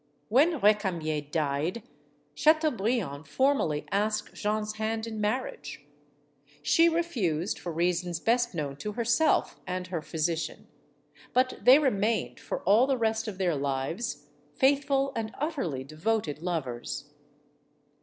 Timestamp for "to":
8.77-8.93